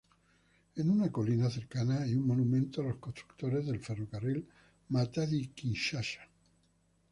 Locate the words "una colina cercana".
0.93-1.99